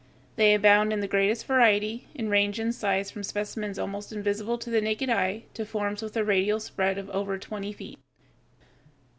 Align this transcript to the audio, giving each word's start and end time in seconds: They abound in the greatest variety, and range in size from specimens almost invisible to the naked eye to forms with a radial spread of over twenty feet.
They 0.35 0.55
abound 0.55 0.91
in 0.91 0.99
the 0.99 1.07
greatest 1.07 1.45
variety, 1.45 2.07
and 2.15 2.27
range 2.31 2.59
in 2.59 2.71
size 2.73 3.11
from 3.11 3.21
specimens 3.21 3.77
almost 3.77 4.11
invisible 4.11 4.57
to 4.57 4.71
the 4.71 4.81
naked 4.81 5.11
eye 5.11 5.43
to 5.53 5.63
forms 5.63 6.01
with 6.01 6.17
a 6.17 6.23
radial 6.23 6.59
spread 6.59 6.97
of 6.97 7.07
over 7.11 7.37
twenty 7.37 7.71
feet. 7.71 7.99